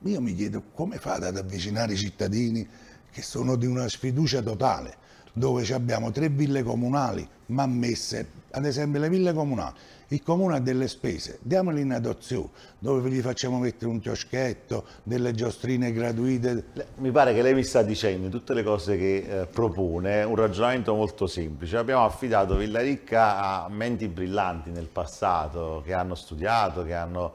io 0.00 0.20
mi 0.20 0.34
chiedo 0.34 0.62
come 0.74 0.98
fate 0.98 1.26
ad 1.26 1.36
avvicinare 1.36 1.92
i 1.92 1.96
cittadini 1.96 2.68
che 3.10 3.22
sono 3.22 3.56
di 3.56 3.66
una 3.66 3.88
sfiducia 3.88 4.42
totale, 4.42 4.96
dove 5.32 5.66
abbiamo 5.72 6.10
tre 6.10 6.28
ville 6.28 6.62
comunali 6.62 7.26
ma 7.46 7.66
messe, 7.66 8.26
ad 8.52 8.64
esempio 8.64 9.00
le 9.00 9.08
ville 9.08 9.32
comunali, 9.32 9.74
il 10.08 10.22
comune 10.22 10.56
ha 10.56 10.60
delle 10.60 10.88
spese, 10.88 11.38
diamole 11.40 11.80
in 11.80 11.92
adozione, 11.92 12.50
dove 12.78 13.08
gli 13.08 13.20
facciamo 13.20 13.58
mettere 13.58 13.90
un 13.90 13.98
chioschetto, 13.98 14.84
delle 15.02 15.32
giostrine 15.32 15.90
gratuite. 15.90 16.64
Mi 16.96 17.10
pare 17.10 17.32
che 17.32 17.40
lei 17.40 17.54
mi 17.54 17.64
sta 17.64 17.82
dicendo 17.82 18.26
in 18.26 18.30
tutte 18.30 18.52
le 18.52 18.62
cose 18.62 18.98
che 18.98 19.16
eh, 19.16 19.46
propone 19.46 20.22
un 20.22 20.36
ragionamento 20.36 20.94
molto 20.94 21.26
semplice. 21.26 21.78
Abbiamo 21.78 22.04
affidato 22.04 22.56
Villaricca 22.56 23.64
a 23.64 23.68
menti 23.70 24.06
brillanti 24.08 24.70
nel 24.70 24.88
passato, 24.88 25.82
che 25.84 25.94
hanno 25.94 26.14
studiato, 26.14 26.84
che 26.84 26.92
hanno 26.92 27.32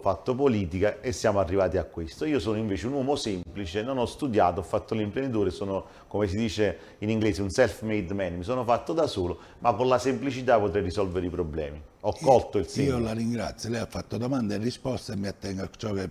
fatto 0.00 0.34
politica 0.34 1.00
e 1.00 1.12
siamo 1.12 1.38
arrivati 1.38 1.76
a 1.76 1.84
questo. 1.84 2.24
Io 2.24 2.40
sono 2.40 2.56
invece 2.56 2.86
un 2.86 2.94
uomo 2.94 3.14
semplice, 3.14 3.82
non 3.82 3.98
ho 3.98 4.06
studiato, 4.06 4.60
ho 4.60 4.62
fatto 4.64 4.94
l'imprenditore, 4.94 5.50
sono 5.50 5.84
come 6.08 6.26
si 6.26 6.36
dice 6.36 6.78
in 6.98 7.10
inglese 7.10 7.42
un 7.42 7.50
self-made 7.50 8.14
man, 8.14 8.38
mi 8.38 8.42
sono 8.42 8.64
fatto 8.64 8.94
da 8.94 9.06
solo, 9.06 9.38
ma 9.58 9.74
con 9.74 9.86
la 9.86 9.98
semplicità 9.98 10.38
potrei 10.44 10.82
risolvere 10.82 11.26
i 11.26 11.30
problemi. 11.30 11.80
Ho 12.00 12.16
colto 12.18 12.58
il 12.58 12.66
segno. 12.66 12.96
Io 12.96 12.98
la 12.98 13.12
ringrazio, 13.12 13.68
lei 13.68 13.80
ha 13.80 13.86
fatto 13.86 14.16
domande 14.16 14.54
e 14.54 14.58
risposte 14.58 15.12
e 15.12 15.16
mi 15.16 15.26
attengo 15.26 15.62
a 15.62 15.70
ciò 15.76 15.92
che 15.92 16.08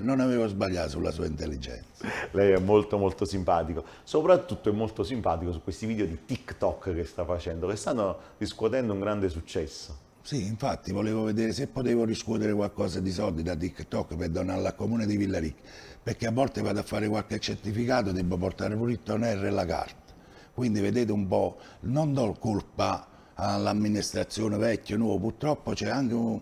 non 0.00 0.20
avevo 0.20 0.46
sbagliato 0.46 0.90
sulla 0.90 1.10
sua 1.10 1.26
intelligenza. 1.26 2.06
Lei 2.32 2.52
è 2.52 2.58
molto 2.58 2.98
molto 2.98 3.24
simpatico, 3.24 3.84
soprattutto 4.04 4.68
è 4.68 4.72
molto 4.72 5.02
simpatico 5.02 5.52
su 5.52 5.62
questi 5.62 5.86
video 5.86 6.04
di 6.04 6.26
TikTok 6.26 6.94
che 6.94 7.04
sta 7.04 7.24
facendo, 7.24 7.66
che 7.68 7.76
stanno 7.76 8.18
riscuotendo 8.36 8.92
un 8.92 9.00
grande 9.00 9.28
successo. 9.28 10.08
Sì, 10.22 10.46
infatti 10.46 10.92
volevo 10.92 11.22
vedere 11.22 11.52
se 11.52 11.66
potevo 11.66 12.04
riscuotere 12.04 12.52
qualcosa 12.52 13.00
di 13.00 13.10
soldi 13.10 13.42
da 13.42 13.56
TikTok 13.56 14.16
per 14.16 14.28
donarla 14.28 14.68
al 14.68 14.74
comune 14.74 15.06
di 15.06 15.16
Villaricca, 15.16 15.62
perché 16.02 16.26
a 16.26 16.30
volte 16.30 16.60
vado 16.60 16.80
a 16.80 16.82
fare 16.82 17.08
qualche 17.08 17.38
certificato, 17.38 18.12
devo 18.12 18.36
portare 18.36 18.76
pure 18.76 18.92
il 18.92 19.02
tonello 19.02 19.46
e 19.46 19.50
la 19.50 19.64
carta. 19.64 20.12
Quindi 20.52 20.80
vedete 20.80 21.10
un 21.10 21.26
po', 21.26 21.56
non 21.80 22.12
do 22.12 22.36
colpa 22.38 23.06
all'amministrazione 23.40 24.56
vecchia, 24.58 24.96
nuova, 24.96 25.18
purtroppo 25.18 25.72
c'è 25.72 25.88
anche 25.88 26.14
un, 26.14 26.38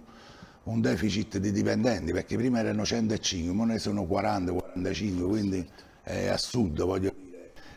un, 0.64 0.80
deficit 0.80 1.38
di 1.38 1.52
dipendenti, 1.52 2.12
perché 2.12 2.36
prima 2.36 2.58
erano 2.58 2.84
105, 2.84 3.56
ora 3.56 3.72
ne 3.72 3.78
sono 3.78 4.04
40, 4.04 4.52
45, 4.52 5.26
quindi 5.26 5.66
è 6.02 6.26
assurdo, 6.26 6.86
voglio 6.86 7.12
dire. 7.14 7.26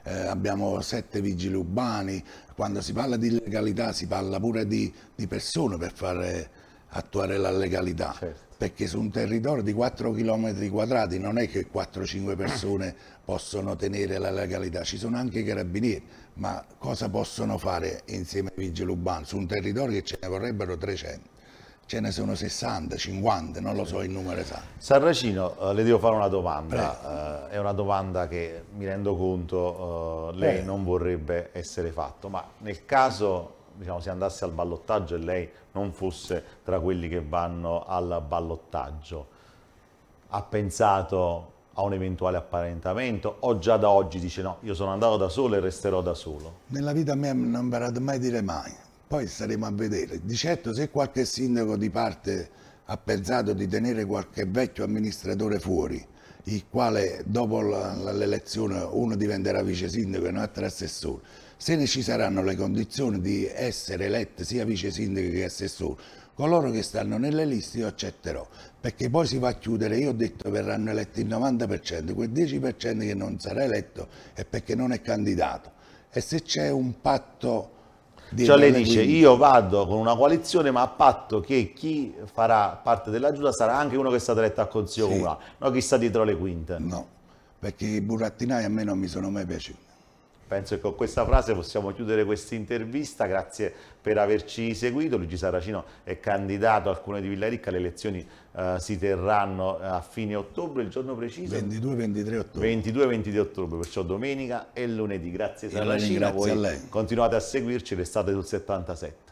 Eh, 0.03 0.27
abbiamo 0.27 0.81
sette 0.81 1.21
vigili 1.21 1.53
urbani, 1.53 2.23
quando 2.55 2.81
si 2.81 2.91
parla 2.91 3.17
di 3.17 3.29
legalità 3.29 3.93
si 3.93 4.07
parla 4.07 4.39
pure 4.39 4.65
di, 4.65 4.91
di 5.15 5.27
persone 5.27 5.77
per 5.77 5.93
fare 5.93 6.49
attuare 6.89 7.37
la 7.37 7.51
legalità. 7.51 8.15
Certo. 8.17 8.49
Perché 8.57 8.87
su 8.87 8.99
un 8.99 9.11
territorio 9.11 9.63
di 9.63 9.73
4 9.73 10.11
km 10.11 10.69
quadrati 10.69 11.19
non 11.19 11.37
è 11.37 11.47
che 11.47 11.67
4-5 11.71 12.35
persone 12.35 12.95
possono 13.23 13.75
tenere 13.75 14.17
la 14.17 14.29
legalità, 14.29 14.83
ci 14.83 14.97
sono 14.97 15.17
anche 15.17 15.39
i 15.39 15.43
carabinieri, 15.43 16.03
ma 16.35 16.63
cosa 16.77 17.09
possono 17.09 17.57
fare 17.57 18.03
insieme 18.07 18.49
ai 18.49 18.63
vigili 18.65 18.91
urbani? 18.91 19.25
Su 19.25 19.37
un 19.37 19.47
territorio 19.47 19.99
che 19.99 20.03
ce 20.03 20.19
ne 20.21 20.27
vorrebbero 20.27 20.77
300 20.77 21.29
ce 21.91 21.99
ne 21.99 22.11
sono 22.11 22.35
60, 22.35 22.95
50, 22.95 23.59
non 23.59 23.75
lo 23.75 23.83
so 23.83 24.01
il 24.01 24.09
numero 24.11 24.39
esatto. 24.39 24.61
Sarracino, 24.77 25.57
eh, 25.59 25.73
le 25.73 25.83
devo 25.83 25.99
fare 25.99 26.15
una 26.15 26.29
domanda, 26.29 27.49
eh, 27.49 27.55
è 27.55 27.57
una 27.59 27.73
domanda 27.73 28.29
che 28.29 28.63
mi 28.77 28.85
rendo 28.85 29.13
conto 29.17 30.29
eh, 30.29 30.37
lei 30.37 30.53
Prego. 30.53 30.71
non 30.71 30.85
vorrebbe 30.85 31.49
essere 31.51 31.91
fatta, 31.91 32.29
ma 32.29 32.47
nel 32.59 32.85
caso 32.85 33.55
diciamo, 33.75 33.99
si 33.99 34.09
andasse 34.09 34.45
al 34.45 34.51
ballottaggio 34.51 35.15
e 35.15 35.17
lei 35.17 35.49
non 35.73 35.91
fosse 35.91 36.41
tra 36.63 36.79
quelli 36.79 37.09
che 37.09 37.21
vanno 37.21 37.85
al 37.85 38.23
ballottaggio, 38.25 39.27
ha 40.29 40.41
pensato 40.43 41.50
a 41.81 41.83
un 41.83 41.93
eventuale 41.93 42.37
apparentamento 42.37 43.37
o 43.39 43.57
già 43.57 43.77
da 43.77 43.89
oggi 43.89 44.19
dice 44.19 44.41
no, 44.41 44.57
io 44.61 44.73
sono 44.73 44.91
andato 44.91 45.17
da 45.17 45.29
solo 45.29 45.55
e 45.55 45.59
resterò 45.59 46.01
da 46.01 46.13
solo? 46.13 46.59
Nella 46.67 46.93
vita 46.93 47.15
mia 47.15 47.33
non 47.33 47.63
imparato 47.63 47.99
mai 47.99 48.19
dire 48.19 48.41
mai, 48.41 48.71
poi 49.07 49.27
staremo 49.27 49.65
a 49.65 49.71
vedere. 49.71 50.21
Di 50.23 50.35
certo 50.35 50.73
se 50.73 50.89
qualche 50.89 51.25
sindaco 51.25 51.75
di 51.75 51.89
parte 51.89 52.49
ha 52.85 52.97
pensato 52.97 53.53
di 53.53 53.67
tenere 53.67 54.05
qualche 54.05 54.45
vecchio 54.45 54.83
amministratore 54.83 55.59
fuori, 55.59 56.05
il 56.45 56.63
quale 56.69 57.23
dopo 57.25 57.61
l'elezione 57.61 58.79
uno 58.81 59.15
diventerà 59.15 59.61
vice 59.63 59.89
sindaco 59.89 60.25
e 60.25 60.29
un 60.29 60.37
altro 60.37 60.65
assessore, 60.65 61.21
se 61.57 61.75
ne 61.75 61.85
ci 61.85 62.01
saranno 62.01 62.43
le 62.43 62.55
condizioni 62.55 63.21
di 63.21 63.45
essere 63.45 64.05
eletti 64.05 64.43
sia 64.43 64.65
vice 64.65 64.91
sindaco 64.91 65.29
che 65.29 65.43
assessore, 65.43 66.01
coloro 66.41 66.71
che 66.71 66.81
stanno 66.81 67.19
nelle 67.19 67.45
liste 67.45 67.77
io 67.77 67.87
accetterò, 67.87 68.43
perché 68.79 69.11
poi 69.11 69.27
si 69.27 69.37
va 69.37 69.49
a 69.49 69.53
chiudere, 69.53 69.97
io 69.97 70.09
ho 70.09 70.13
detto 70.13 70.49
verranno 70.49 70.89
eletti 70.89 71.21
il 71.21 71.27
90%, 71.27 72.15
quel 72.15 72.31
10% 72.31 72.99
che 72.99 73.13
non 73.13 73.39
sarà 73.39 73.63
eletto 73.63 74.07
è 74.33 74.43
perché 74.43 74.73
non 74.73 74.91
è 74.91 75.01
candidato. 75.01 75.71
E 76.09 76.19
se 76.19 76.41
c'è 76.41 76.71
un 76.71 76.99
patto 76.99 77.69
di... 78.31 78.43
Cioè 78.43 78.57
lei 78.57 78.71
dice 78.71 79.01
quindi... 79.01 79.19
io 79.19 79.37
vado 79.37 79.85
con 79.85 79.99
una 79.99 80.15
coalizione 80.15 80.71
ma 80.71 80.81
a 80.81 80.87
patto 80.87 81.41
che 81.41 81.73
chi 81.75 82.11
farà 82.25 82.69
parte 82.69 83.11
della 83.11 83.31
giunta 83.31 83.51
sarà 83.51 83.77
anche 83.77 83.95
uno 83.95 84.09
che 84.09 84.15
è 84.15 84.19
stato 84.19 84.39
eletto 84.39 84.61
al 84.61 84.67
Consiglio 84.67 85.05
sì. 85.05 85.11
Comunale, 85.11 85.43
non 85.59 85.71
chi 85.71 85.81
sta 85.81 85.97
dietro 85.97 86.23
le 86.23 86.35
quinte. 86.35 86.77
No, 86.79 87.07
perché 87.59 87.85
i 87.85 88.01
burattinai 88.01 88.63
a 88.63 88.69
me 88.69 88.83
non 88.83 88.97
mi 88.97 89.07
sono 89.07 89.29
mai 89.29 89.45
piaciuti. 89.45 89.90
Penso 90.51 90.75
che 90.75 90.81
con 90.81 90.95
questa 90.95 91.23
frase 91.23 91.53
possiamo 91.53 91.93
chiudere 91.93 92.25
questa 92.25 92.55
intervista, 92.55 93.25
grazie 93.25 93.73
per 94.01 94.17
averci 94.17 94.75
seguito. 94.75 95.15
Luigi 95.15 95.37
Saracino 95.37 95.85
è 96.03 96.19
candidato 96.19 96.89
al 96.89 97.01
Comune 97.01 97.21
di 97.21 97.29
Villaricca, 97.29 97.71
le 97.71 97.77
elezioni 97.77 98.27
eh, 98.57 98.75
si 98.77 98.99
terranno 98.99 99.79
a 99.79 100.01
fine 100.01 100.35
ottobre, 100.35 100.83
il 100.83 100.89
giorno 100.89 101.15
preciso? 101.15 101.55
22-23 101.55 102.37
ottobre. 102.37 102.73
22-23 102.73 103.37
ottobre, 103.37 103.77
perciò 103.79 104.03
domenica 104.03 104.73
e 104.73 104.89
lunedì. 104.89 105.31
Grazie 105.31 105.69
Saracino, 105.69 106.29
voi 106.33 106.81
continuate 106.89 107.35
a 107.35 107.39
seguirci, 107.39 107.95
restate 107.95 108.33
sul 108.33 108.45
77. 108.45 109.30